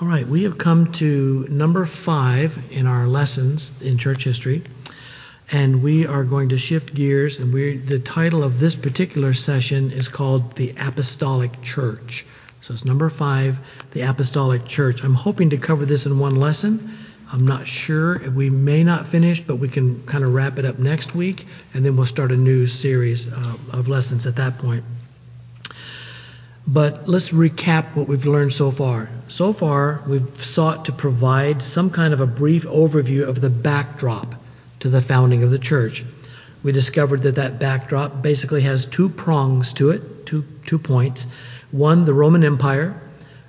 [0.00, 4.62] All right, we have come to number five in our lessons in church history,
[5.50, 7.40] and we are going to shift gears.
[7.40, 12.24] And we the title of this particular session is called the Apostolic Church.
[12.60, 13.58] So it's number five,
[13.90, 15.02] the Apostolic Church.
[15.02, 16.96] I'm hoping to cover this in one lesson.
[17.32, 18.20] I'm not sure.
[18.30, 21.44] We may not finish, but we can kind of wrap it up next week,
[21.74, 24.84] and then we'll start a new series uh, of lessons at that point.
[26.70, 29.08] But let's recap what we've learned so far.
[29.28, 34.34] So far, we've sought to provide some kind of a brief overview of the backdrop
[34.80, 36.04] to the founding of the church.
[36.62, 41.26] We discovered that that backdrop basically has two prongs to it, two, two points.
[41.70, 43.00] One, the Roman Empire,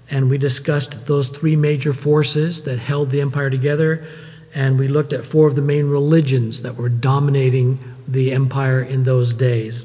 [0.09, 4.07] and we discussed those three major forces that held the empire together,
[4.55, 9.03] and we looked at four of the main religions that were dominating the empire in
[9.03, 9.83] those days.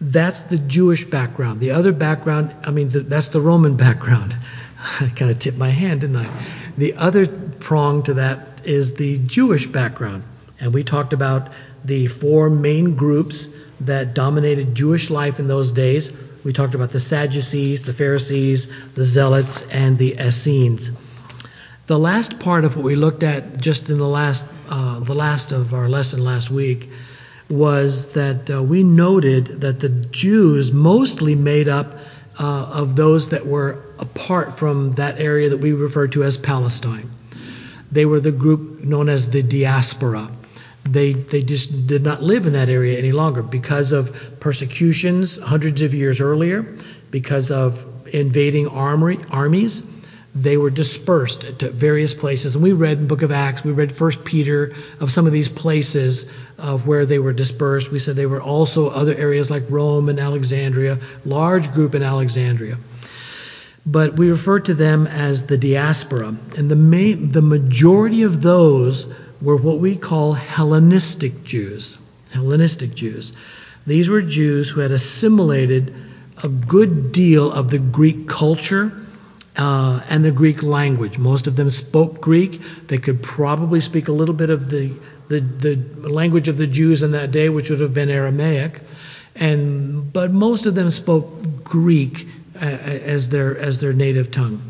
[0.00, 1.60] That's the Jewish background.
[1.60, 4.36] The other background, I mean, the, that's the Roman background.
[5.00, 6.28] I kind of tipped my hand, didn't I?
[6.76, 10.24] The other prong to that is the Jewish background.
[10.60, 13.48] And we talked about the four main groups
[13.80, 16.12] that dominated Jewish life in those days.
[16.44, 20.90] We talked about the Sadducees, the Pharisees, the Zealots, and the Essenes.
[21.86, 25.52] The last part of what we looked at just in the last, uh, the last
[25.52, 26.90] of our lesson last week
[27.48, 32.00] was that uh, we noted that the Jews mostly made up
[32.38, 37.10] uh, of those that were apart from that area that we refer to as Palestine.
[37.92, 40.28] They were the group known as the diaspora.
[40.84, 45.82] They, they just did not live in that area any longer because of persecutions hundreds
[45.82, 46.76] of years earlier,
[47.10, 49.82] because of invading armory, armies
[50.36, 52.54] they were dispersed to various places.
[52.54, 55.48] And we read in book of Acts, we read First Peter of some of these
[55.48, 56.26] places
[56.58, 57.90] of where they were dispersed.
[57.90, 62.76] We said they were also other areas like Rome and Alexandria, large group in Alexandria.
[63.86, 66.36] But we refer to them as the diaspora.
[66.58, 69.06] And the, the majority of those
[69.40, 71.96] were what we call Hellenistic Jews.
[72.30, 73.32] Hellenistic Jews.
[73.86, 75.94] These were Jews who had assimilated
[76.42, 78.92] a good deal of the Greek culture
[79.56, 81.18] uh, and the Greek language.
[81.18, 82.60] Most of them spoke Greek.
[82.86, 84.92] They could probably speak a little bit of the,
[85.28, 88.80] the, the language of the Jews in that day, which would have been Aramaic.
[89.34, 94.60] And, but most of them spoke Greek uh, as their, as their native tongue.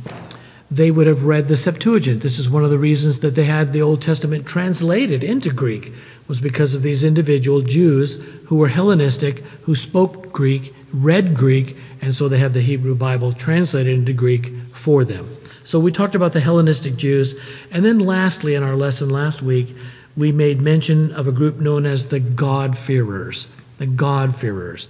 [0.69, 2.21] They would have read the Septuagint.
[2.21, 5.93] This is one of the reasons that they had the Old Testament translated into Greek,
[6.27, 12.13] was because of these individual Jews who were Hellenistic, who spoke Greek, read Greek, and
[12.13, 14.53] so they had the Hebrew Bible translated into Greek
[14.87, 15.29] for them.
[15.65, 17.35] So we talked about the Hellenistic Jews.
[17.73, 19.75] And then lastly, in our lesson last week,
[20.17, 23.49] we made mention of a group known as the God-fearers.
[23.79, 24.87] The God-fearers.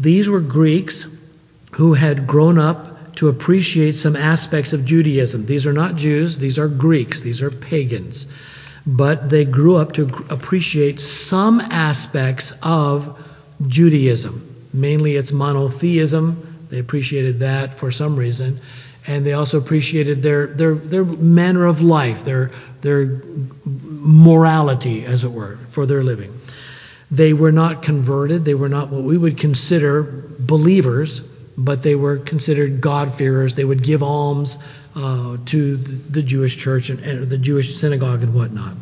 [0.00, 1.06] These were Greeks
[1.70, 5.46] who had grown up to appreciate some aspects of Judaism.
[5.46, 8.26] These are not Jews, these are Greeks, these are pagans.
[8.84, 13.24] But they grew up to appreciate some aspects of
[13.64, 14.66] Judaism.
[14.72, 16.51] Mainly its monotheism.
[16.72, 18.60] They appreciated that for some reason
[19.06, 22.52] and they also appreciated their, their, their manner of life, their,
[22.82, 23.20] their
[23.64, 26.40] morality, as it were, for their living.
[27.10, 28.44] They were not converted.
[28.44, 30.02] They were not what we would consider
[30.38, 31.20] believers,
[31.58, 33.54] but they were considered God-fearers.
[33.54, 34.58] They would give alms
[34.94, 38.74] uh, to the Jewish church and, and the Jewish synagogue and whatnot.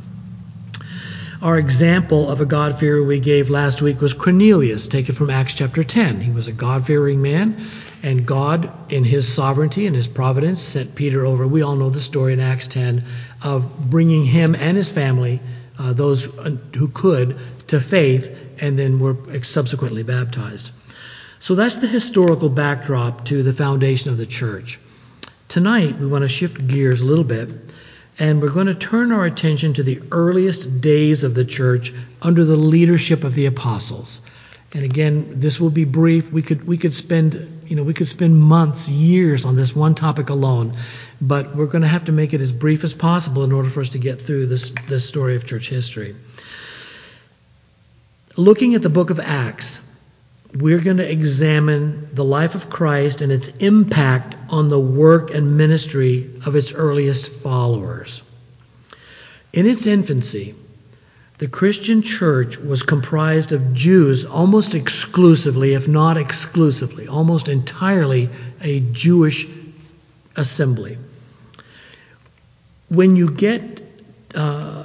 [1.42, 5.82] Our example of a God-fearer we gave last week was Cornelius, taken from Acts chapter
[5.82, 6.20] 10.
[6.20, 7.56] He was a God-fearing man.
[8.02, 11.46] And God, in his sovereignty and his providence, sent Peter over.
[11.46, 13.04] We all know the story in Acts 10
[13.42, 15.40] of bringing him and his family,
[15.78, 20.72] uh, those who could, to faith and then were subsequently baptized.
[21.38, 24.78] So that's the historical backdrop to the foundation of the church.
[25.48, 27.48] Tonight, we want to shift gears a little bit,
[28.20, 32.44] and we're going to turn our attention to the earliest days of the church under
[32.44, 34.20] the leadership of the apostles.
[34.72, 36.30] And again, this will be brief.
[36.30, 39.94] We could we could spend you know we could spend months, years on this one
[39.96, 40.76] topic alone,
[41.20, 43.80] but we're going to have to make it as brief as possible in order for
[43.80, 46.14] us to get through this this story of church history.
[48.36, 49.80] Looking at the book of Acts,
[50.54, 55.56] we're going to examine the life of Christ and its impact on the work and
[55.56, 58.22] ministry of its earliest followers.
[59.52, 60.54] In its infancy,
[61.38, 68.28] the Christian church was comprised of Jews almost exclusively, if not exclusively, almost entirely
[68.60, 69.46] a Jewish
[70.36, 70.98] assembly.
[72.88, 73.82] When you get,
[74.34, 74.84] uh,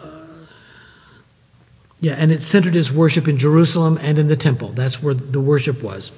[1.99, 4.69] yeah, and it centered its worship in Jerusalem and in the temple.
[4.69, 6.11] That's where the worship was.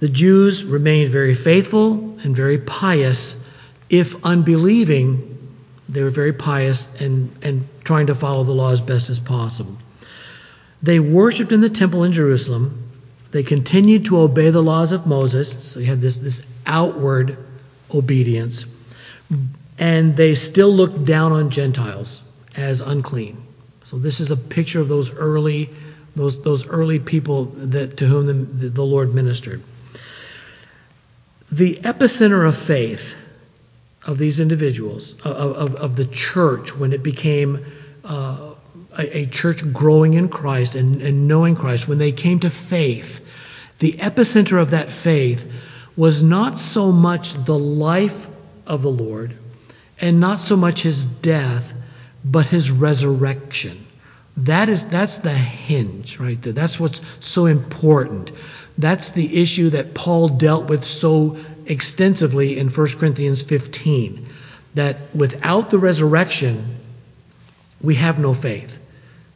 [0.00, 3.36] The Jews remained very faithful and very pious
[3.90, 5.38] If unbelieving,
[5.88, 9.76] they were very pious and, and trying to follow the law as best as possible.
[10.82, 12.90] They worshiped in the temple in Jerusalem.
[13.30, 15.70] They continued to obey the laws of Moses.
[15.70, 17.36] So you have this, this outward
[17.92, 18.66] obedience.
[19.78, 22.22] And they still looked down on Gentiles
[22.56, 23.42] as unclean.
[23.84, 25.70] So this is a picture of those early,
[26.14, 29.62] those, those early people that, to whom the, the Lord ministered.
[31.50, 33.16] The epicenter of faith
[34.04, 37.64] of these individuals, of, of, of the church, when it became
[38.04, 38.54] uh,
[38.96, 43.24] a, a, church growing in Christ and, and knowing Christ, when they came to faith,
[43.80, 45.50] the epicenter of that faith
[45.96, 48.28] was not so much the life
[48.66, 49.34] of the Lord
[50.00, 51.74] and not so much his death,
[52.24, 53.84] but his resurrection.
[54.38, 56.52] That is that's the hinge right there.
[56.52, 58.30] That's what's so important.
[58.76, 61.36] That's the issue that Paul dealt with so
[61.68, 64.26] extensively in 1 Corinthians 15.
[64.74, 66.76] That without the resurrection,
[67.80, 68.78] we have no faith.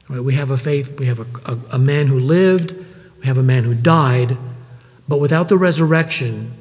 [0.09, 0.23] Right?
[0.23, 2.75] We have a faith, we have a, a, a man who lived,
[3.21, 4.37] we have a man who died,
[5.09, 6.53] but without the resurrection,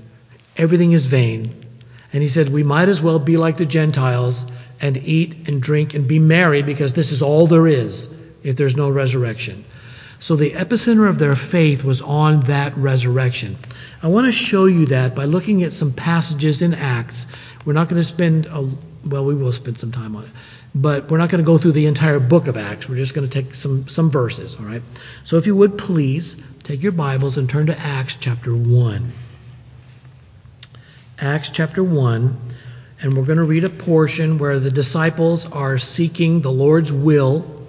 [0.57, 1.65] everything is vain.
[2.13, 4.45] And he said, we might as well be like the Gentiles
[4.79, 8.13] and eat and drink and be merry because this is all there is
[8.43, 9.63] if there's no resurrection.
[10.21, 13.57] So the epicenter of their faith was on that resurrection.
[14.03, 17.25] I want to show you that by looking at some passages in Acts.
[17.65, 18.69] We're not going to spend, a,
[19.03, 20.29] well, we will spend some time on it,
[20.75, 22.87] but we're not going to go through the entire book of Acts.
[22.87, 24.83] We're just going to take some, some verses, all right?
[25.23, 29.11] So if you would please take your Bibles and turn to Acts chapter 1.
[31.17, 32.39] Acts chapter 1,
[33.01, 37.60] and we're going to read a portion where the disciples are seeking the Lord's will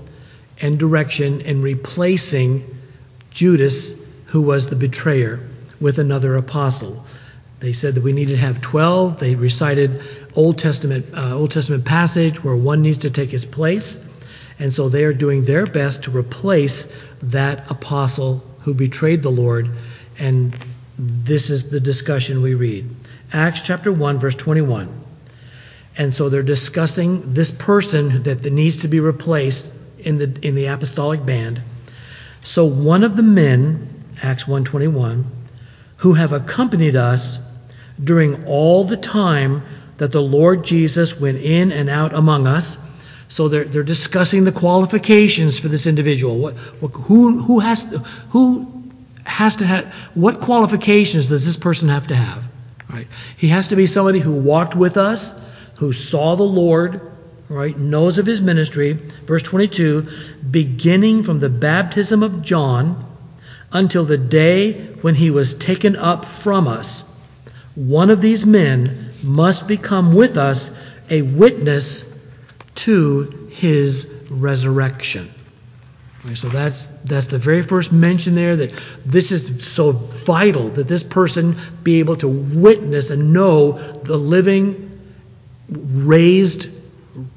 [0.62, 2.64] and direction in replacing
[3.30, 3.94] Judas,
[4.26, 5.40] who was the betrayer,
[5.80, 7.04] with another apostle.
[7.58, 9.18] They said that we needed to have 12.
[9.18, 10.00] They recited
[10.34, 14.08] Old Testament, uh, Old Testament passage where one needs to take his place.
[14.58, 16.92] And so they are doing their best to replace
[17.24, 19.70] that apostle who betrayed the Lord.
[20.18, 20.56] And
[20.98, 22.88] this is the discussion we read.
[23.32, 25.00] Acts chapter 1, verse 21.
[25.96, 30.66] And so they're discussing this person that needs to be replaced in the, in the
[30.66, 31.60] apostolic band.
[32.42, 35.24] So one of the men, Acts 1:21,
[35.98, 37.38] who have accompanied us
[38.02, 39.62] during all the time
[39.98, 42.78] that the Lord Jesus went in and out among us.
[43.28, 46.38] So they're, they're discussing the qualifications for this individual.
[46.38, 47.84] What, what, who, who, has,
[48.30, 48.82] who
[49.24, 52.44] has to have, what qualifications does this person have to have?
[52.90, 53.06] Right?
[53.36, 55.40] He has to be somebody who walked with us,
[55.78, 57.11] who saw the Lord,
[57.52, 57.76] right?
[57.76, 58.94] Knows of his ministry.
[59.26, 60.08] Verse 22,
[60.50, 63.04] beginning from the baptism of John
[63.72, 67.04] until the day when he was taken up from us.
[67.74, 70.70] One of these men must become with us
[71.10, 72.08] a witness
[72.74, 75.30] to his resurrection.
[76.24, 80.86] Right, so that's that's the very first mention there that this is so vital that
[80.86, 85.00] this person be able to witness and know the living,
[85.68, 86.68] raised,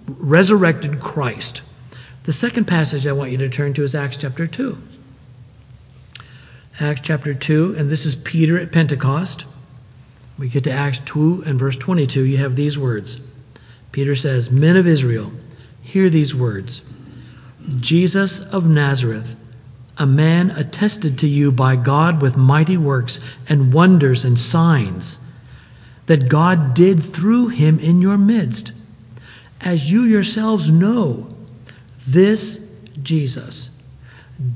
[0.07, 1.61] resurrected Christ.
[2.23, 4.77] The second passage I want you to turn to is Acts chapter 2.
[6.79, 9.45] Acts chapter 2, and this is Peter at Pentecost.
[10.37, 12.21] We get to Acts 2 and verse 22.
[12.21, 13.19] You have these words.
[13.91, 15.31] Peter says, Men of Israel,
[15.81, 16.81] hear these words.
[17.79, 19.35] Jesus of Nazareth,
[19.97, 25.19] a man attested to you by God with mighty works and wonders and signs
[26.07, 28.73] that God did through him in your midst.
[29.65, 31.27] As you yourselves know,
[32.07, 32.63] this
[33.01, 33.71] Jesus,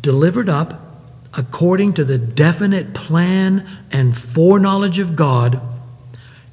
[0.01, 0.85] delivered up
[1.33, 5.59] according to the definite plan and foreknowledge of God,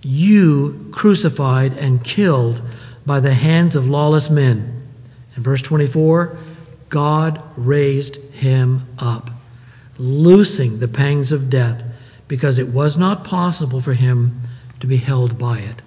[0.02, 2.62] you crucified and killed
[3.04, 4.88] by the hands of lawless men.
[5.36, 6.38] In verse 24,
[6.88, 9.30] God raised him up,
[9.98, 11.84] loosing the pangs of death,
[12.26, 14.40] because it was not possible for him
[14.80, 15.82] to be held by it.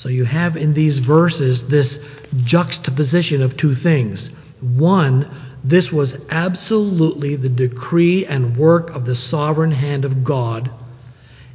[0.00, 2.02] So you have in these verses this
[2.34, 4.28] juxtaposition of two things.
[4.62, 5.28] One,
[5.62, 10.70] this was absolutely the decree and work of the sovereign hand of God,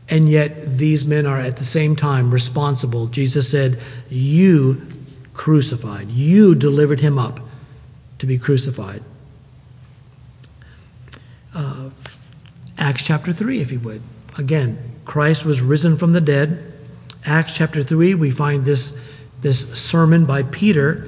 [0.07, 3.07] and yet these men are at the same time responsible.
[3.07, 4.89] Jesus said, You
[5.33, 7.39] crucified, you delivered him up
[8.19, 9.01] to be crucified.
[11.51, 11.89] Uh,
[12.77, 14.03] Acts chapter 3, if you would.
[14.37, 16.73] Again, Christ was risen from the dead.
[17.23, 18.97] Acts chapter 3, we find this,
[19.41, 21.07] this sermon by Peter.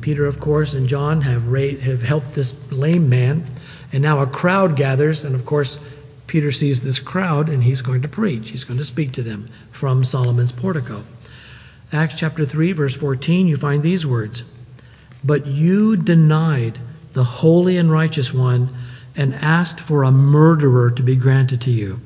[0.00, 3.44] Peter, of course, and John have, raised, have helped this lame man.
[3.92, 5.78] And now a crowd gathers, and of course,
[6.28, 8.50] Peter sees this crowd and he's going to preach.
[8.50, 11.02] He's going to speak to them from Solomon's portico.
[11.90, 14.44] Acts chapter 3, verse 14, you find these words
[15.24, 16.78] But you denied
[17.14, 18.68] the holy and righteous one
[19.16, 21.98] and asked for a murderer to be granted to you.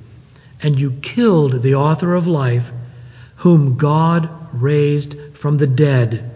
[0.63, 2.71] And you killed the author of life,
[3.43, 6.31] whom God raised from the dead.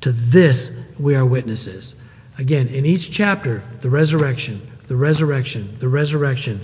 [0.00, 1.94] To this we are witnesses.
[2.38, 6.62] Again, in each chapter, the resurrection, the resurrection, the resurrection.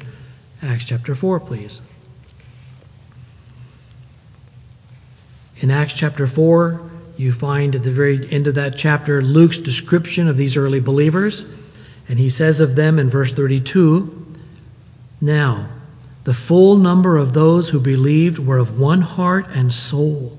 [0.62, 1.82] Acts chapter 4, please.
[5.58, 6.80] In Acts chapter 4,
[7.18, 11.44] you find at the very end of that chapter Luke's description of these early believers.
[12.08, 14.26] And he says of them in verse 32
[15.20, 15.68] Now,
[16.28, 20.38] the full number of those who believed were of one heart and soul.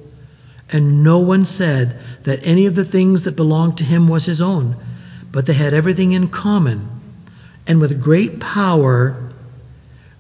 [0.72, 4.40] And no one said that any of the things that belonged to him was his
[4.40, 4.76] own,
[5.32, 6.88] but they had everything in common.
[7.66, 9.32] And with great power,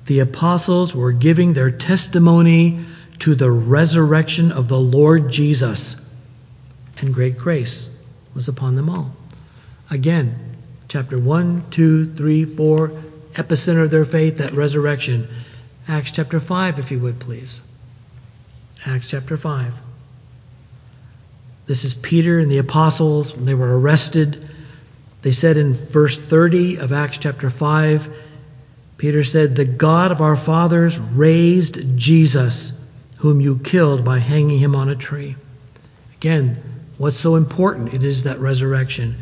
[0.07, 2.83] the apostles were giving their testimony
[3.19, 5.97] to the resurrection of the Lord Jesus,
[6.97, 7.95] and great grace
[8.33, 9.11] was upon them all.
[9.91, 10.33] Again,
[10.87, 12.91] chapter 1, 2, 3, 4,
[13.35, 15.27] epicenter of their faith, that resurrection.
[15.89, 17.61] Acts chapter 5, if you would please.
[18.85, 19.73] Acts chapter 5.
[21.65, 23.35] This is Peter and the apostles.
[23.35, 24.47] When they were arrested.
[25.23, 28.15] They said in verse 30 of Acts chapter 5,
[28.97, 32.71] Peter said, The God of our fathers raised Jesus
[33.17, 35.35] whom you killed by hanging him on a tree.
[36.17, 36.61] Again,
[36.99, 37.95] what's so important?
[37.95, 39.15] It is that resurrection.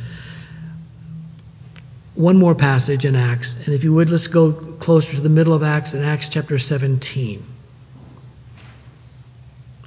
[2.18, 5.54] One more passage in Acts, and if you would, let's go closer to the middle
[5.54, 7.44] of Acts in Acts chapter 17.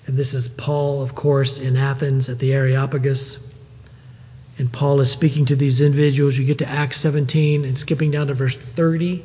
[0.07, 3.41] And this is Paul, of course, in Athens at the Areopagus.
[4.59, 6.39] And Paul is speaking to these individuals.
[6.39, 9.25] You get to Acts 17 and skipping down to verse 30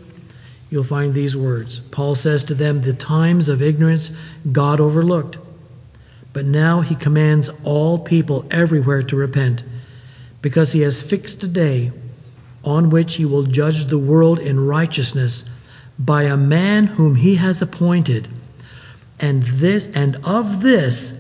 [0.72, 1.80] you'll find these words.
[1.80, 4.10] Paul says to them, The times of ignorance
[4.52, 5.38] God overlooked,
[6.34, 9.64] but now he commands all people everywhere to repent,
[10.42, 11.92] because he has fixed a day
[12.66, 15.44] on which he will judge the world in righteousness
[15.98, 18.28] by a man whom he has appointed.
[19.20, 21.14] And this and of this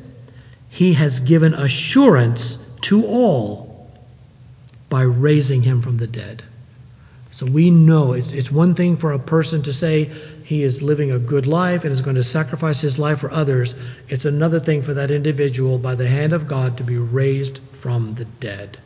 [0.69, 3.89] he has given assurance to all
[4.89, 6.43] by raising him from the dead.
[7.31, 10.09] So we know it's, it's one thing for a person to say
[10.45, 13.75] he is living a good life and is going to sacrifice his life for others.
[14.07, 18.15] It's another thing for that individual, by the hand of God, to be raised from
[18.15, 18.77] the dead.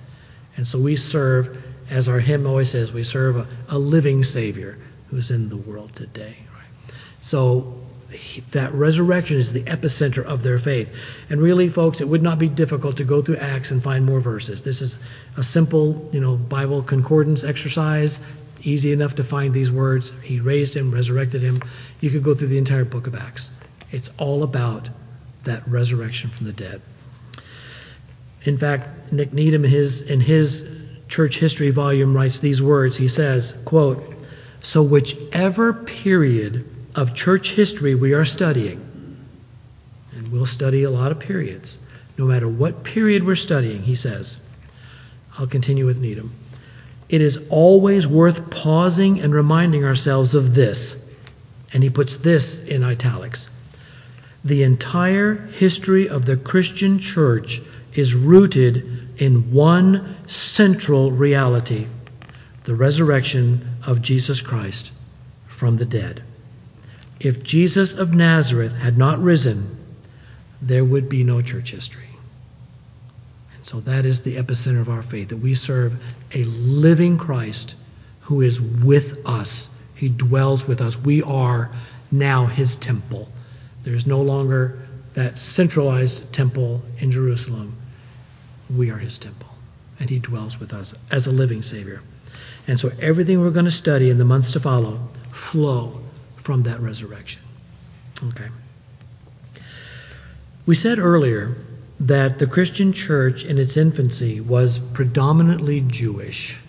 [0.57, 4.77] And so we serve, as our hymn always says, we serve a, a living Savior
[5.09, 6.37] who's in the world today.
[6.53, 6.93] Right?
[7.21, 7.79] So
[8.51, 10.93] that resurrection is the epicenter of their faith.
[11.29, 14.19] And really, folks, it would not be difficult to go through Acts and find more
[14.19, 14.63] verses.
[14.63, 14.97] This is
[15.37, 18.19] a simple, you know, Bible concordance exercise.
[18.61, 20.11] Easy enough to find these words.
[20.23, 21.61] He raised him, resurrected him.
[22.01, 23.51] You could go through the entire book of Acts.
[23.91, 24.89] It's all about
[25.43, 26.81] that resurrection from the dead.
[28.43, 30.78] In fact, Nick Needham his in his
[31.09, 32.95] church history volume writes these words.
[32.95, 34.01] He says, quote,
[34.61, 38.79] "So whichever period of church history we are studying,
[40.15, 41.79] and we'll study a lot of periods,
[42.17, 44.37] no matter what period we're studying, he says.
[45.37, 46.31] I'll continue with Needham.
[47.07, 50.95] It is always worth pausing and reminding ourselves of this.
[51.73, 53.49] And he puts this in italics.
[54.43, 57.61] The entire history of the Christian church
[57.93, 61.85] is rooted in one central reality
[62.63, 64.91] the resurrection of Jesus Christ
[65.47, 66.23] from the dead.
[67.19, 69.77] If Jesus of Nazareth had not risen,
[70.61, 72.09] there would be no church history.
[73.55, 76.01] And so that is the epicenter of our faith that we serve
[76.33, 77.75] a living Christ
[78.21, 79.75] who is with us.
[79.95, 80.97] He dwells with us.
[80.97, 81.71] We are
[82.11, 83.27] now his temple.
[83.83, 84.79] There's no longer
[85.15, 87.75] that centralized temple in Jerusalem.
[88.75, 89.49] We are his temple,
[89.99, 92.01] and he dwells with us as a living Savior.
[92.67, 94.99] And so everything we're going to study in the months to follow
[95.31, 96.01] flow
[96.37, 97.41] from that resurrection.
[98.29, 98.47] Okay.
[100.65, 101.55] We said earlier
[102.01, 106.59] that the Christian church in its infancy was predominantly Jewish,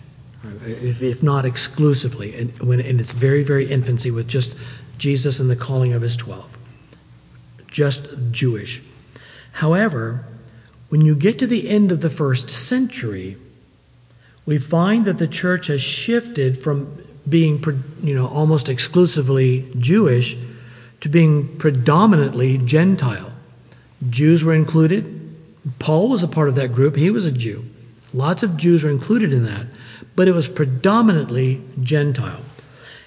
[0.65, 4.55] if not exclusively, in its very, very infancy with just
[4.97, 6.57] Jesus and the calling of his twelve.
[7.67, 8.81] Just Jewish.
[9.51, 10.25] However,
[10.91, 13.37] when you get to the end of the first century,
[14.45, 17.63] we find that the church has shifted from being
[18.03, 20.35] you know almost exclusively Jewish
[20.99, 23.31] to being predominantly Gentile.
[24.09, 25.33] Jews were included.
[25.79, 26.97] Paul was a part of that group.
[26.97, 27.63] He was a Jew.
[28.13, 29.67] Lots of Jews were included in that,
[30.17, 32.41] but it was predominantly Gentile.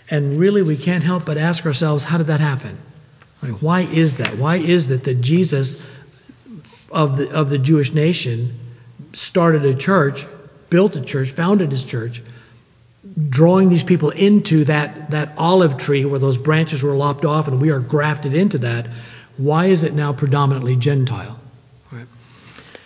[0.08, 2.78] And really, we can't help but ask ourselves, how did that happen?
[3.42, 4.38] Like, why is that?
[4.38, 5.84] Why is it that Jesus
[6.94, 8.58] of the, of the Jewish nation
[9.12, 10.26] started a church,
[10.70, 12.22] built a church, founded his church,
[13.28, 17.60] drawing these people into that, that olive tree where those branches were lopped off and
[17.60, 18.86] we are grafted into that,
[19.36, 21.38] why is it now predominantly Gentile?
[21.90, 22.06] Right.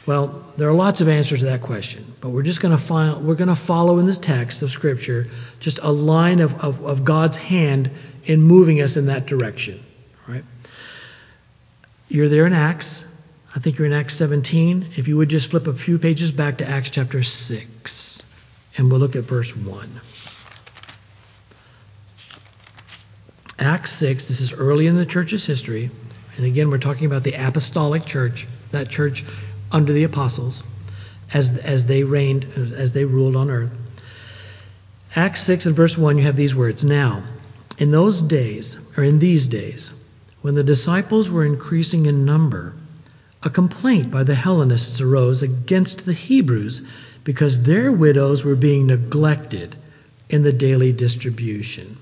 [0.07, 3.27] Well, there are lots of answers to that question, but we're just going to find
[3.27, 5.29] we're going to follow in the text of Scripture
[5.61, 7.91] just a line of, of, of God's hand
[8.25, 9.83] in moving us in that direction.
[10.27, 10.45] Right.
[12.09, 13.05] You're there in Acts.
[13.55, 14.90] I think you're in Acts 17.
[14.97, 18.23] If you would just flip a few pages back to Acts chapter 6,
[18.76, 20.00] and we'll look at verse 1.
[23.59, 25.90] Acts 6, this is early in the church's history.
[26.37, 29.25] And again, we're talking about the apostolic church, that church
[29.73, 30.62] under the apostles,
[31.33, 33.75] as, as they reigned, as they ruled on earth.
[35.17, 37.23] Acts 6 and verse 1, you have these words Now,
[37.78, 39.93] in those days, or in these days,
[40.43, 42.75] when the disciples were increasing in number,
[43.49, 46.83] a complaint by the Hellenists arose against the Hebrews
[47.25, 49.75] because their widows were being neglected
[50.28, 51.97] in the daily distribution.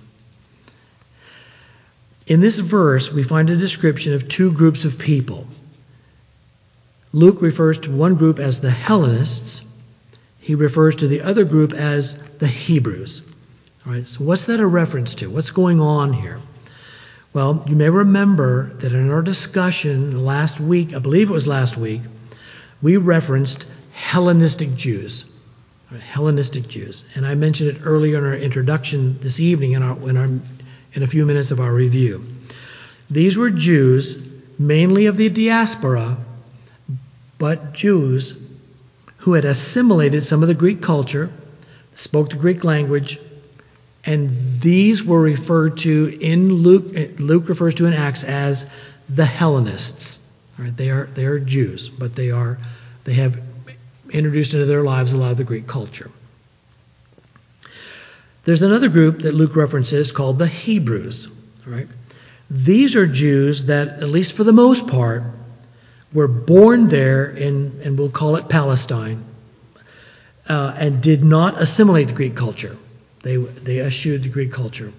[2.27, 5.47] In this verse, we find a description of two groups of people.
[7.13, 9.63] Luke refers to one group as the Hellenists.
[10.41, 13.23] He refers to the other group as the Hebrews.
[13.87, 15.31] All right, so what's that a reference to?
[15.31, 16.41] What's going on here?
[17.37, 21.77] Well, you may remember that in our discussion last week, I believe it was last
[21.77, 22.01] week,
[22.81, 25.27] we referenced Hellenistic Jews.
[26.13, 27.05] Hellenistic Jews.
[27.15, 30.31] And I mentioned it earlier in our introduction this evening in, our, in, our,
[30.95, 32.25] in a few minutes of our review.
[33.11, 34.19] These were Jews,
[34.59, 36.17] mainly of the diaspora,
[37.37, 38.43] but Jews
[39.19, 41.31] who had assimilated some of the Greek culture,
[41.97, 43.19] spoke the Greek language,
[44.07, 47.19] and these were referred to in Luke.
[47.19, 48.71] Luke refers to in Acts as
[49.09, 50.25] the Hellenists.
[50.57, 50.75] Right?
[50.75, 52.59] They are they are Jews, but they are
[53.05, 53.39] they have
[54.11, 56.11] introduced into their lives a lot of the Greek culture.
[58.45, 61.29] There's another group that Luke references called the Hebrews.
[61.67, 61.89] Right?
[62.49, 65.25] These are Jews that, at least for the most part,
[66.13, 69.25] were born there in, and we'll call it Palestine,
[70.49, 72.77] uh, and did not assimilate the Greek culture.
[73.27, 74.93] They, they eschewed the Greek culture.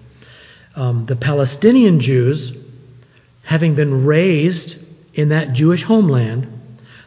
[0.76, 2.54] Um, the Palestinian Jews,
[3.42, 4.76] having been raised
[5.14, 6.46] in that Jewish homeland,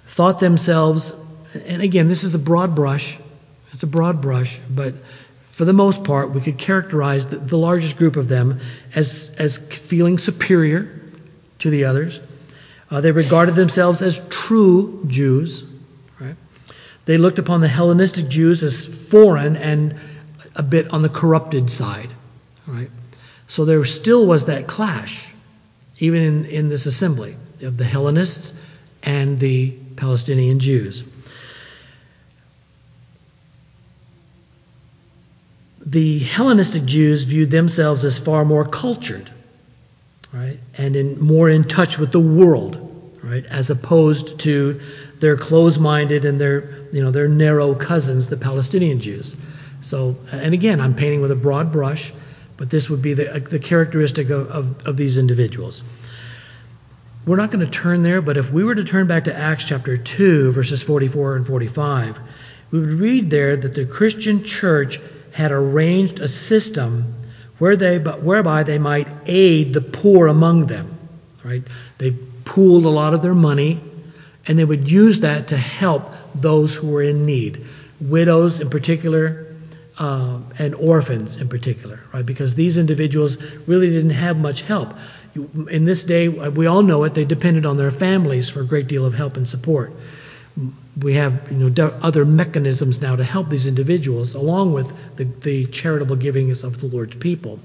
[0.08, 1.14] thought themselves,
[1.54, 3.20] and again, this is a broad brush,
[3.72, 4.96] it's a broad brush, but
[5.52, 8.60] for the most part, we could characterize the, the largest group of them
[8.96, 11.00] as, as feeling superior
[11.60, 12.20] to the others.
[12.90, 15.64] Uh, they regarded themselves as true Jews.
[16.20, 16.36] Right?
[17.06, 20.00] They looked upon the Hellenistic Jews as foreign and
[20.56, 22.10] a bit on the corrupted side.
[22.68, 22.90] Right?
[23.48, 25.34] So there still was that clash,
[26.00, 28.54] even in, in this assembly, of the Hellenists
[29.04, 31.04] and the Palestinian Jews.
[35.86, 39.30] The Hellenistic Jews viewed themselves as far more cultured,
[40.32, 44.80] right, and in, more in touch with the world, right, as opposed to
[45.20, 49.36] their closed-minded and their, you know, their narrow cousins, the Palestinian Jews.
[49.82, 52.14] So, and again, I'm painting with a broad brush,
[52.58, 55.82] but this would be the, uh, the characteristic of, of, of these individuals.
[57.26, 59.68] We're not going to turn there, but if we were to turn back to Acts
[59.68, 62.20] chapter 2, verses 44 and 45,
[62.72, 65.00] we would read there that the Christian church
[65.32, 67.16] had arranged a system
[67.58, 70.98] where they, whereby they might aid the poor among them.
[71.44, 71.64] Right?
[71.98, 73.80] They pooled a lot of their money,
[74.48, 77.66] and they would use that to help those who were in need,
[78.00, 79.51] widows in particular,
[79.98, 82.26] uh, and orphans in particular, right?
[82.26, 84.94] Because these individuals really didn't have much help.
[85.70, 88.88] In this day, we all know it, they depended on their families for a great
[88.88, 89.94] deal of help and support.
[91.02, 95.66] We have you know, other mechanisms now to help these individuals, along with the, the
[95.68, 97.60] charitable givings of the Lord's people.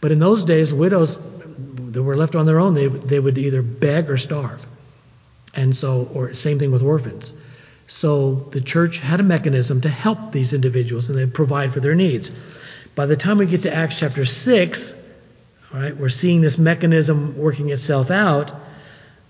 [0.00, 1.18] But in those days, widows
[1.92, 4.64] that were left on their own, they, they would either beg or starve.
[5.54, 7.32] And so, or same thing with orphans.
[7.86, 11.94] So the church had a mechanism to help these individuals and they provide for their
[11.94, 12.30] needs.
[12.94, 14.94] By the time we get to Acts chapter 6,
[15.72, 18.52] all right, we're seeing this mechanism working itself out.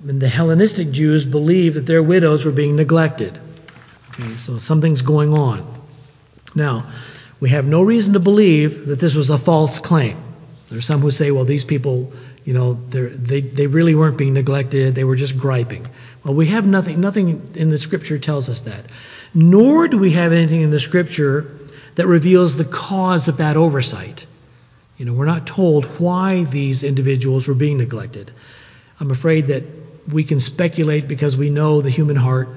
[0.06, 3.38] And the Hellenistic Jews believed that their widows were being neglected.
[4.10, 5.66] Okay, so something's going on.
[6.54, 6.90] Now,
[7.40, 10.18] we have no reason to believe that this was a false claim.
[10.68, 12.12] There are some who say, well, these people,
[12.46, 15.84] you know, they, they really weren't being neglected, they were just griping.
[16.22, 18.84] Well, we have nothing, nothing in the scripture tells us that.
[19.34, 21.58] Nor do we have anything in the scripture
[21.96, 24.26] that reveals the cause of that oversight.
[24.96, 28.30] You know, we're not told why these individuals were being neglected.
[29.00, 29.64] I'm afraid that
[30.10, 32.48] we can speculate because we know the human heart,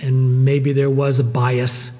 [0.00, 1.92] and maybe there was a bias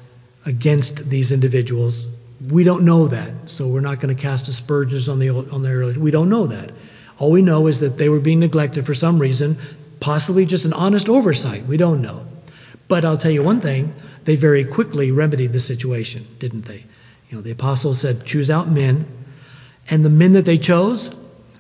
[0.45, 2.09] against these individuals.
[2.51, 5.71] We don't know that, so we're not going to cast aspersions on the on the
[5.71, 5.97] early.
[5.97, 6.73] We don't know that.
[7.19, 9.59] All we know is that they were being neglected for some reason,
[10.01, 11.67] possibly just an honest oversight.
[11.67, 12.23] We don't know.
[12.89, 13.93] But I'll tell you one thing:
[14.25, 16.85] they very quickly remedied the situation, didn't they?
[17.31, 19.07] You know, the apostles said, "Choose out men,"
[19.89, 21.11] and the men that they chose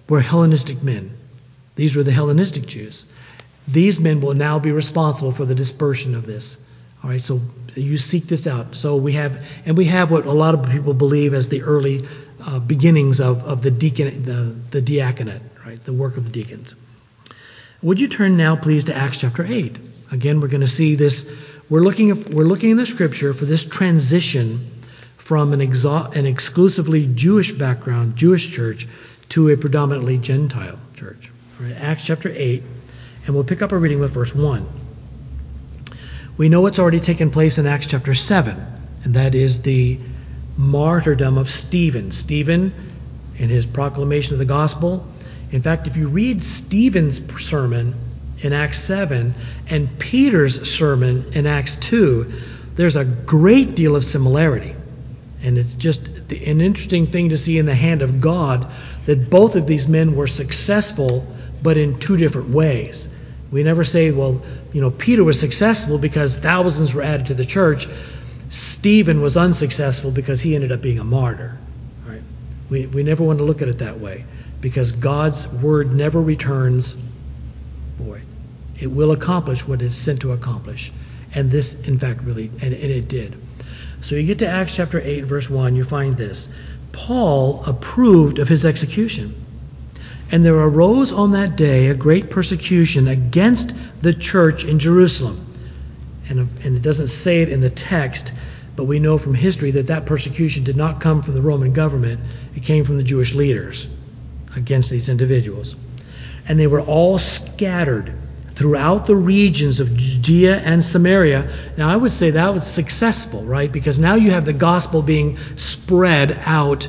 [0.08, 1.10] were Hellenistic men.
[1.76, 3.04] These were the Hellenistic Jews.
[3.68, 6.56] These men will now be responsible for the dispersion of this.
[7.02, 7.40] All right, so
[7.74, 8.76] you seek this out.
[8.76, 12.06] So we have, and we have what a lot of people believe as the early
[12.40, 16.76] uh, beginnings of, of the deacon, the, the diaconate, right, the work of the deacons.
[17.82, 19.78] Would you turn now, please, to Acts chapter 8?
[20.12, 21.28] Again, we're going to see this.
[21.68, 24.70] We're looking, we're looking in the scripture for this transition
[25.16, 28.86] from an, exo- an exclusively Jewish background, Jewish church,
[29.30, 31.32] to a predominantly Gentile church.
[31.58, 32.62] Right, Acts chapter 8,
[33.26, 34.81] and we'll pick up our reading with verse 1.
[36.42, 38.56] We know what's already taken place in Acts chapter 7,
[39.04, 40.00] and that is the
[40.56, 42.10] martyrdom of Stephen.
[42.10, 42.74] Stephen,
[43.36, 45.06] in his proclamation of the gospel,
[45.52, 47.94] in fact, if you read Stephen's sermon
[48.40, 49.34] in Acts 7
[49.68, 52.32] and Peter's sermon in Acts 2,
[52.74, 54.74] there's a great deal of similarity.
[55.44, 58.68] And it's just an interesting thing to see in the hand of God
[59.06, 61.24] that both of these men were successful,
[61.62, 63.06] but in two different ways.
[63.52, 64.40] We never say, well,
[64.72, 67.86] you know, Peter was successful because thousands were added to the church.
[68.48, 71.58] Stephen was unsuccessful because he ended up being a martyr.
[72.06, 72.22] Right?
[72.70, 74.24] We, we never want to look at it that way
[74.62, 76.92] because God's word never returns
[77.98, 78.22] void.
[78.80, 80.90] It will accomplish what it's sent to accomplish.
[81.34, 83.36] And this, in fact, really, and, and it did.
[84.00, 86.48] So you get to Acts chapter 8, verse 1, you find this.
[86.92, 89.34] Paul approved of his execution.
[90.32, 95.46] And there arose on that day a great persecution against the church in Jerusalem.
[96.28, 98.32] And, and it doesn't say it in the text,
[98.74, 102.18] but we know from history that that persecution did not come from the Roman government,
[102.56, 103.86] it came from the Jewish leaders
[104.56, 105.76] against these individuals.
[106.48, 108.14] And they were all scattered
[108.48, 111.74] throughout the regions of Judea and Samaria.
[111.76, 113.70] Now, I would say that was successful, right?
[113.70, 116.88] Because now you have the gospel being spread out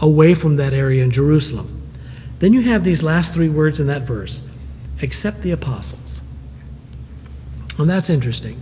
[0.00, 1.77] away from that area in Jerusalem.
[2.38, 4.42] Then you have these last three words in that verse
[5.00, 6.20] except the apostles.
[7.78, 8.60] And that's interesting.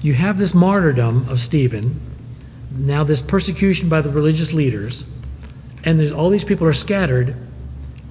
[0.00, 2.00] You have this martyrdom of Stephen,
[2.70, 5.04] now this persecution by the religious leaders,
[5.84, 7.34] and there's all these people are scattered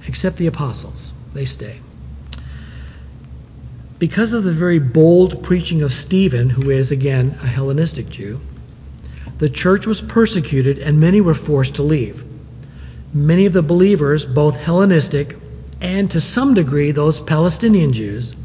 [0.06, 1.12] except the apostles.
[1.34, 1.80] They stay.
[3.98, 8.40] Because of the very bold preaching of Stephen, who is again a Hellenistic Jew,
[9.38, 12.25] the church was persecuted and many were forced to leave.
[13.16, 15.36] Many of the believers, both Hellenistic
[15.80, 18.36] and to some degree those Palestinian Jews,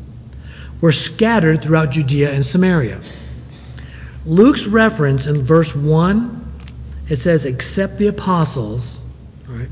[0.80, 3.02] were scattered throughout Judea and Samaria.
[4.26, 6.54] Luke's reference in verse 1,
[7.10, 9.02] it says, except the apostles,
[9.46, 9.68] right,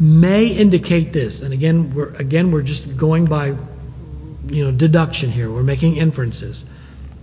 [0.00, 1.42] may indicate this.
[1.42, 3.54] And again, we're, again, we're just going by
[4.48, 5.48] you know, deduction here.
[5.52, 6.64] We're making inferences.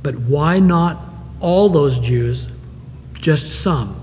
[0.01, 1.01] But why not
[1.41, 2.47] all those Jews,
[3.15, 4.01] just some?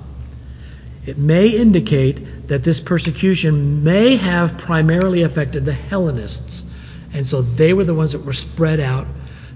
[1.06, 6.68] It may indicate that this persecution may have primarily affected the Hellenists.
[7.12, 9.06] And so they were the ones that were spread out.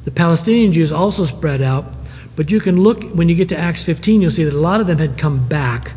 [0.04, 1.92] The Palestinian Jews also spread out.
[2.36, 4.80] But you can look, when you get to Acts 15, you'll see that a lot
[4.80, 5.92] of them had come back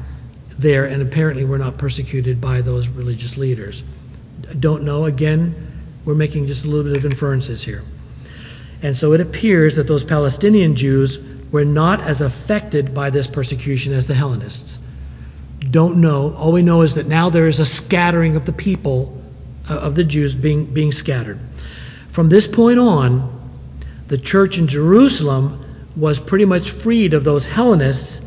[0.57, 3.83] there and apparently were not persecuted by those religious leaders.
[4.49, 5.05] I Don't know.
[5.05, 5.53] Again,
[6.03, 7.83] we're making just a little bit of inferences here.
[8.81, 11.19] And so it appears that those Palestinian Jews
[11.51, 14.79] were not as affected by this persecution as the Hellenists
[15.60, 16.34] don't know.
[16.36, 19.22] All we know is that now there is a scattering of the people,
[19.70, 21.39] uh, of the Jews being, being scattered.
[22.10, 23.34] From this point on,
[24.08, 25.63] the church in Jerusalem
[25.96, 28.22] was pretty much freed of those Hellenists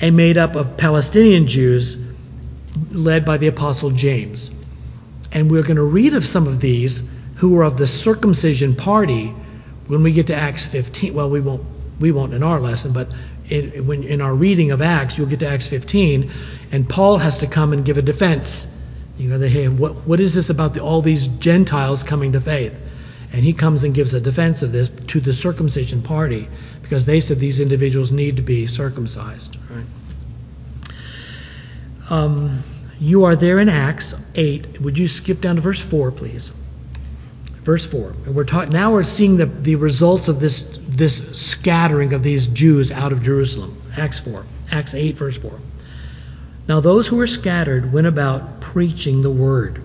[0.00, 1.96] and made up of Palestinian Jews
[2.90, 4.50] led by the Apostle James.
[5.32, 9.34] And we're going to read of some of these who were of the circumcision party
[9.86, 11.14] when we get to Acts 15.
[11.14, 11.64] Well, we won't
[11.98, 13.08] we won't in our lesson, but
[13.48, 16.30] in, when, in our reading of Acts, you'll get to Acts 15,
[16.72, 18.72] and Paul has to come and give a defense.
[19.18, 22.40] You know, they, hey, what, what is this about the, all these Gentiles coming to
[22.40, 22.78] faith?
[23.32, 26.48] And he comes and gives a defense of this to the circumcision party
[26.82, 29.56] because they said these individuals need to be circumcised.
[29.70, 29.86] Right?
[32.08, 32.62] Um,
[33.00, 34.80] you are there in Acts 8.
[34.80, 36.52] Would you skip down to verse 4, please?
[37.62, 38.14] Verse 4.
[38.26, 42.46] And we're ta- now we're seeing the, the results of this, this scattering of these
[42.46, 43.76] Jews out of Jerusalem.
[43.96, 44.46] Acts 4.
[44.70, 45.50] Acts 8, verse 4.
[46.68, 49.82] Now those who were scattered went about preaching the word.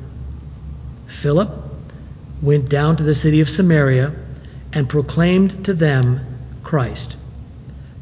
[1.08, 1.50] Philip,
[2.40, 4.14] went down to the city of Samaria
[4.72, 6.20] and proclaimed to them
[6.62, 7.16] Christ.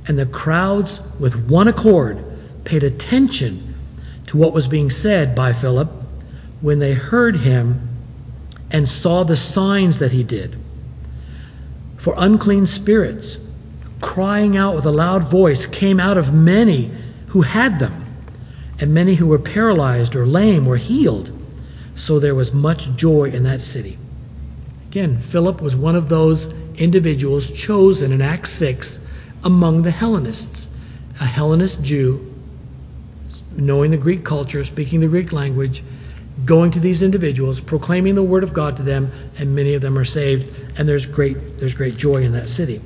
[0.06, 2.22] And the crowds, with one accord,
[2.65, 3.76] paid attention
[4.28, 5.89] to what was being said by Philip
[6.60, 7.88] when they heard him
[8.72, 10.58] and saw the signs that he did.
[11.96, 13.46] For unclean spirits,
[14.02, 16.92] crying out with a loud voice, came out of many
[17.28, 18.06] who had them,
[18.80, 21.32] and many who were paralyzed or lame were healed.
[21.96, 23.98] So there was much joy in that city.
[24.88, 29.06] Again, Philip was one of those individuals chosen in Acts 6
[29.44, 30.70] among the Hellenists.
[31.22, 32.34] A Hellenist Jew,
[33.52, 35.84] knowing the Greek culture, speaking the Greek language,
[36.46, 39.98] going to these individuals, proclaiming the word of God to them, and many of them
[39.98, 42.82] are saved, and there's great, there's great joy in that city.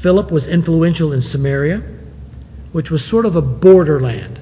[0.00, 1.82] Philip was influential in Samaria,
[2.70, 4.38] which was sort of a borderland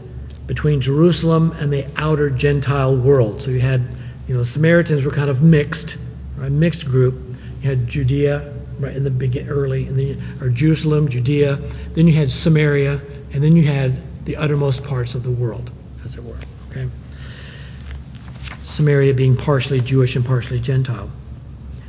[0.47, 3.41] between Jerusalem and the outer Gentile world.
[3.41, 3.81] So you had,
[4.29, 5.97] you know, the Samaritans were kind of mixed,
[6.37, 7.15] right, mixed group.
[7.63, 11.57] You had Judea right in the beginning, early, and then or Jerusalem, Judea.
[11.95, 13.01] Then you had Samaria,
[13.33, 15.71] and then you had the uttermost parts of the world,
[16.05, 16.37] as it were.
[16.71, 16.87] Okay.
[18.63, 21.11] Samaria being partially Jewish and partially Gentile.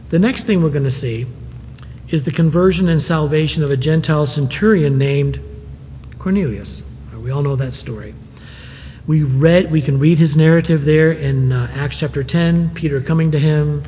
[0.07, 1.25] The next thing we're going to see
[2.09, 5.39] is the conversion and salvation of a Gentile centurion named
[6.19, 6.83] Cornelius.
[7.15, 8.13] We all know that story.
[9.05, 12.71] We read, we can read his narrative there in uh, Acts chapter 10.
[12.71, 13.83] Peter coming to him,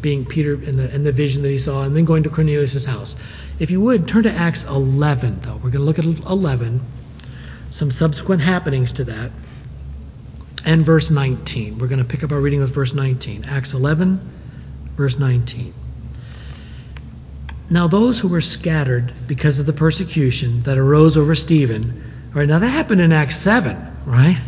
[0.00, 2.84] being Peter in the in the vision that he saw, and then going to Cornelius'
[2.84, 3.16] house.
[3.58, 6.80] If you would turn to Acts 11, though, we're going to look at 11,
[7.70, 9.30] some subsequent happenings to that,
[10.64, 11.78] and verse 19.
[11.78, 13.46] We're going to pick up our reading with verse 19.
[13.46, 14.20] Acts 11,
[14.96, 15.74] verse 19.
[17.70, 22.02] Now, those who were scattered because of the persecution that arose over Stephen,
[22.32, 22.48] right?
[22.48, 23.76] Now that happened in Acts 7,
[24.06, 24.40] right?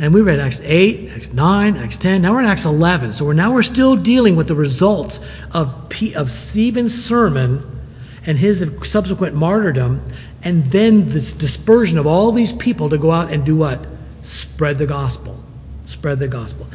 [0.00, 2.22] And we read Acts 8, Acts 9, Acts 10.
[2.22, 3.12] Now we're in Acts 11.
[3.12, 5.20] So we're now we're still dealing with the results
[5.52, 7.78] of P, of Stephen's sermon
[8.26, 10.02] and his subsequent martyrdom,
[10.42, 13.86] and then this dispersion of all these people to go out and do what?
[14.22, 15.38] Spread the gospel.
[15.86, 16.66] Spread the gospel.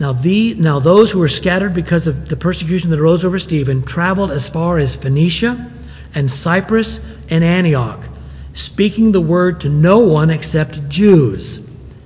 [0.00, 3.82] Now, the, now those who were scattered because of the persecution that arose over Stephen
[3.82, 5.70] traveled as far as Phoenicia
[6.14, 8.06] and Cyprus and Antioch,
[8.54, 11.56] speaking the word to no one except Jews.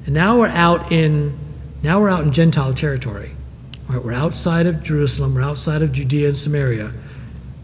[0.06, 1.38] And now we're out in
[1.82, 3.32] now we're out in Gentile territory.
[3.88, 6.92] We're outside of Jerusalem, we're outside of Judea and Samaria,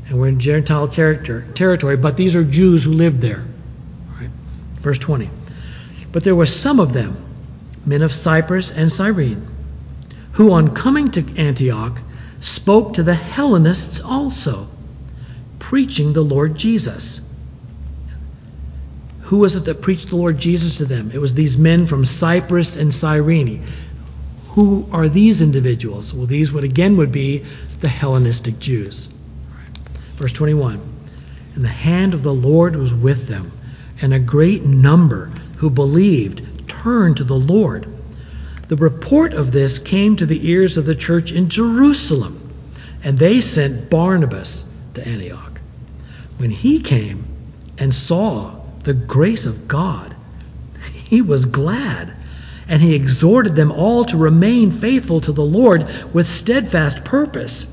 [0.08, 3.44] and we're in Gentile character, territory, but these are Jews who lived there.
[4.80, 5.30] Verse 20.
[6.12, 7.16] But there were some of them,
[7.86, 9.46] men of Cyprus and Cyrene
[10.38, 12.00] who on coming to Antioch
[12.38, 14.68] spoke to the Hellenists also,
[15.58, 17.20] preaching the Lord Jesus.
[19.22, 21.10] Who was it that preached the Lord Jesus to them?
[21.12, 23.64] It was these men from Cyprus and Cyrene.
[24.50, 26.14] Who are these individuals?
[26.14, 27.44] Well, these would again would be
[27.80, 29.08] the Hellenistic Jews.
[30.14, 30.80] Verse 21
[31.56, 33.50] And the hand of the Lord was with them,
[34.00, 37.97] and a great number who believed turned to the Lord
[38.68, 42.54] the report of this came to the ears of the church in Jerusalem,
[43.02, 45.60] and they sent Barnabas to Antioch.
[46.36, 47.24] When he came
[47.78, 50.14] and saw the grace of God,
[50.92, 52.12] he was glad,
[52.68, 57.64] and he exhorted them all to remain faithful to the Lord with steadfast purpose.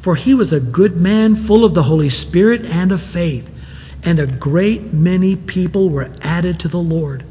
[0.00, 3.48] For he was a good man, full of the Holy Spirit and of faith,
[4.02, 7.24] and a great many people were added to the Lord.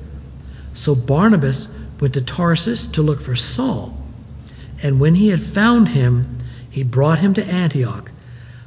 [0.73, 1.67] So Barnabas
[2.01, 3.95] went to Tarsus to look for Saul.
[4.81, 6.39] And when he had found him,
[6.71, 8.11] he brought him to Antioch.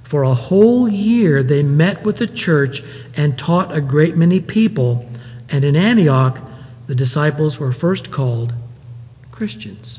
[0.05, 2.83] For a whole year they met with the church
[3.17, 5.11] and taught a great many people.
[5.49, 6.41] And in Antioch,
[6.87, 8.53] the disciples were first called
[9.33, 9.99] Christians.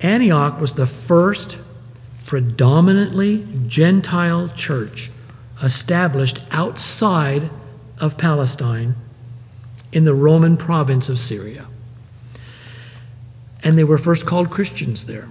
[0.00, 1.58] Antioch was the first
[2.24, 5.10] predominantly Gentile church
[5.62, 7.50] established outside
[7.98, 8.94] of Palestine
[9.92, 11.66] in the Roman province of Syria
[13.66, 15.26] and they were first called Christians there.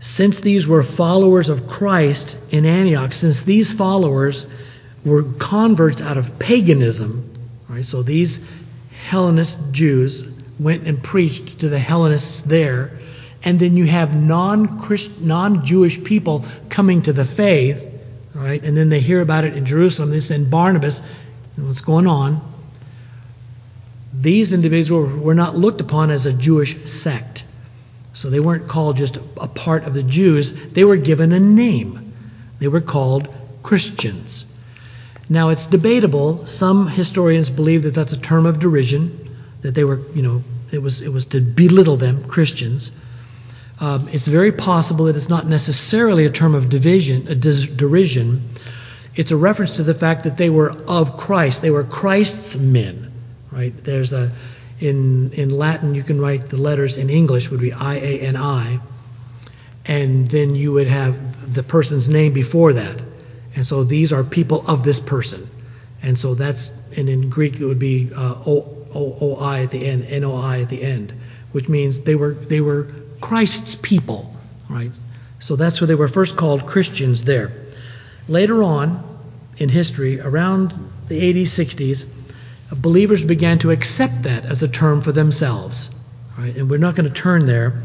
[0.00, 4.44] Since these were followers of Christ in Antioch, since these followers
[5.02, 7.32] were converts out of paganism,
[7.70, 7.86] right?
[7.86, 8.46] So these
[9.08, 10.24] Hellenist Jews
[10.58, 12.98] went and preached to the Hellenists there,
[13.42, 17.82] and then you have non-Jewish people coming to the faith,
[18.34, 18.62] right?
[18.62, 20.10] And then they hear about it in Jerusalem.
[20.10, 21.00] They send Barnabas.
[21.56, 22.42] What's going on?
[24.16, 27.44] These individuals were not looked upon as a Jewish sect.
[28.12, 32.12] So they weren't called just a part of the Jews, they were given a name.
[32.60, 33.28] They were called
[33.62, 34.46] Christians.
[35.28, 36.46] Now it's debatable.
[36.46, 40.82] Some historians believe that that's a term of derision, that they were, you know, it
[40.82, 42.92] was it was to belittle them, Christians.
[43.80, 48.50] um, it's very possible that it's not necessarily a term of division, a derision.
[49.16, 51.62] It's a reference to the fact that they were of Christ.
[51.62, 53.12] They were Christ's men,
[53.54, 53.72] right?
[53.84, 54.30] There's a
[54.80, 58.36] in in Latin you can write the letters in English would be I A N
[58.36, 58.80] I,
[59.86, 63.02] and then you would have the person's name before that,
[63.54, 65.48] and so these are people of this person,
[66.02, 69.70] and so that's and in Greek it would be uh, O O O I at
[69.70, 71.12] the end, N O I at the end,
[71.52, 72.88] which means they were they were
[73.20, 74.34] Christ's people,
[74.68, 74.90] right?
[75.38, 77.52] So that's where they were first called Christians there.
[78.28, 79.02] Later on
[79.58, 80.74] in history, around
[81.08, 82.06] the 80s, 60s,
[82.74, 85.90] believers began to accept that as a term for themselves.
[86.36, 86.56] Right?
[86.56, 87.82] And we're not going to turn there,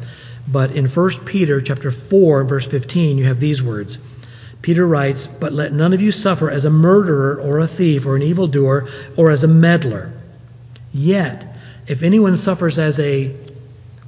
[0.47, 3.99] but in 1 Peter chapter 4, verse 15, you have these words.
[4.61, 8.15] Peter writes, But let none of you suffer as a murderer or a thief or
[8.15, 10.11] an evildoer or as a meddler.
[10.91, 11.55] Yet,
[11.87, 13.35] if anyone suffers as a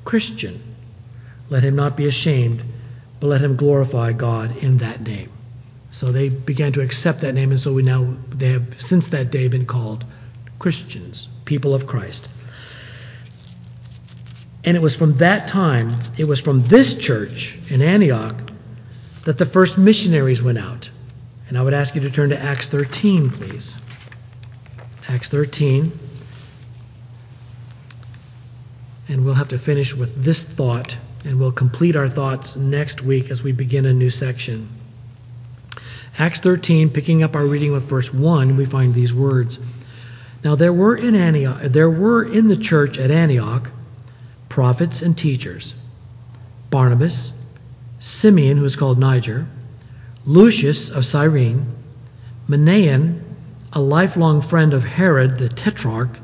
[0.04, 0.62] Christian,
[1.50, 2.64] let him not be ashamed,
[3.20, 5.30] but let him glorify God in that name.
[5.92, 9.30] So they began to accept that name, and so we now they have since that
[9.30, 10.06] day been called
[10.62, 12.30] Christians, people of Christ.
[14.64, 18.36] And it was from that time, it was from this church in Antioch
[19.26, 20.92] that the first missionaries went out.
[21.50, 23.76] And I would ask you to turn to Acts 13, please.
[25.10, 25.92] Acts 13.
[29.10, 30.96] And we'll have to finish with this thought
[31.26, 34.70] and we'll complete our thoughts next week as we begin a new section.
[36.20, 39.60] Acts 13, picking up our reading with verse 1, we find these words.
[40.44, 43.72] Now there were in Antioch, there were in the church at Antioch
[44.50, 45.74] prophets and teachers.
[46.70, 47.32] Barnabas,
[48.00, 49.46] Simeon, who is called Niger,
[50.26, 51.68] Lucius of Cyrene,
[52.50, 53.22] Manaen,
[53.74, 56.18] a lifelong friend of Herod the Tetrarch,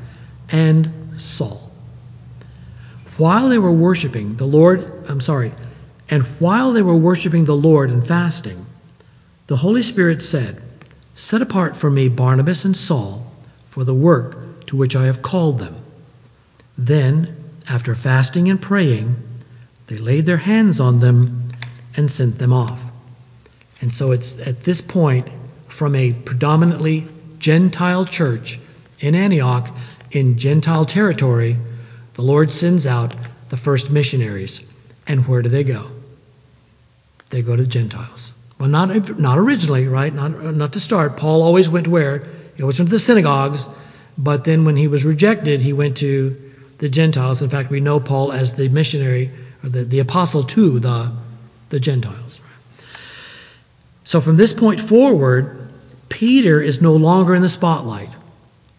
[0.50, 1.68] and Saul
[3.18, 5.52] while they were worshiping the Lord, I'm sorry,
[6.10, 8.66] and while they were worshiping the Lord and fasting,
[9.48, 10.62] the Holy Spirit said,
[11.16, 13.27] Set apart for me Barnabas and Saul
[13.78, 15.76] for the work to which I have called them.
[16.80, 17.36] Then,
[17.70, 19.16] after fasting and praying,
[19.86, 21.50] they laid their hands on them
[21.96, 22.82] and sent them off.
[23.80, 25.28] And so it's at this point,
[25.68, 27.06] from a predominantly
[27.38, 28.60] Gentile church
[29.00, 29.70] in Antioch,
[30.10, 31.56] in Gentile territory,
[32.16, 33.14] the Lord sends out
[33.50, 34.64] the first missionaries.
[35.06, 35.92] And where do they go?
[37.30, 38.34] They go to the Gentiles.
[38.58, 40.12] Well, not, not originally, right?
[40.12, 41.16] Not, not to start.
[41.16, 42.24] Paul always went where?
[42.58, 43.70] He went to the synagogues,
[44.18, 46.36] but then when he was rejected, he went to
[46.80, 47.42] the Gentiles.
[47.42, 49.32] In fact, we know Paul as the missionary,
[49.64, 51.12] or the, the apostle to the,
[51.70, 52.42] the Gentiles.
[54.04, 55.70] So from this point forward,
[56.10, 58.10] Peter is no longer in the spotlight.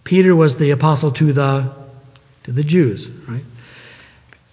[0.03, 1.73] Peter was the apostle to the
[2.45, 3.45] to the Jews, right?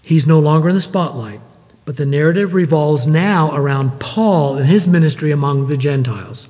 [0.01, 1.39] He's no longer in the spotlight,
[1.85, 6.49] but the narrative revolves now around Paul and his ministry among the Gentiles.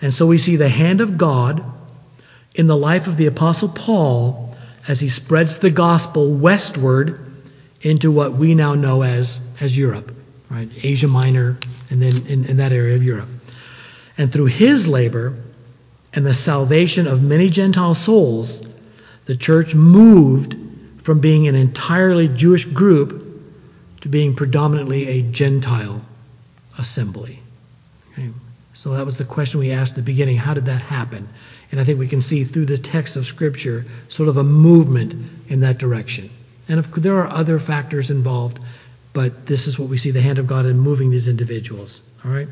[0.00, 1.64] And so we see the hand of God
[2.54, 4.56] in the life of the Apostle Paul
[4.86, 7.24] as he spreads the gospel westward
[7.82, 10.14] into what we now know as, as Europe,
[10.50, 10.68] right?
[10.82, 11.58] Asia Minor,
[11.90, 13.28] and then in, in that area of Europe.
[14.16, 15.34] And through his labor
[16.12, 18.66] and the salvation of many Gentile souls,
[19.26, 20.56] the church moved
[21.04, 23.24] from being an entirely Jewish group
[24.00, 26.04] to being predominantly a Gentile
[26.76, 27.40] assembly.
[28.12, 28.30] Okay?
[28.72, 31.28] So that was the question we asked at the beginning how did that happen?
[31.70, 35.14] And I think we can see through the text of Scripture sort of a movement
[35.48, 36.30] in that direction.
[36.68, 38.58] And there are other factors involved,
[39.12, 42.00] but this is what we see the hand of God in moving these individuals.
[42.24, 42.48] All right?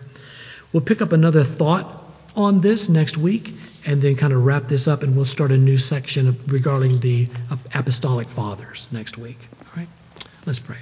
[0.72, 3.52] We'll pick up another thought on this next week
[3.86, 7.28] and then kind of wrap this up, and we'll start a new section regarding the
[7.74, 9.38] apostolic fathers next week.
[9.60, 9.88] All right?
[10.44, 10.78] Let's pray.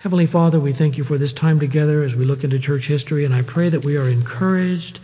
[0.00, 3.26] Heavenly Father, we thank you for this time together as we look into church history,
[3.26, 4.98] and I pray that we are encouraged,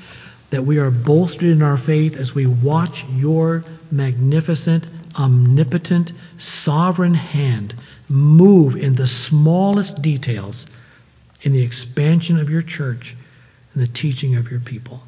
[0.48, 7.74] that we are bolstered in our faith as we watch your magnificent, omnipotent, sovereign hand
[8.08, 10.66] move in the smallest details
[11.42, 13.14] in the expansion of your church
[13.74, 15.02] and the teaching of your people.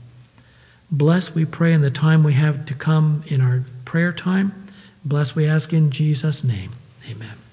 [0.91, 4.67] Bless, we pray, in the time we have to come in our prayer time.
[5.03, 6.73] Bless, we ask in Jesus' name.
[7.11, 7.48] Amen.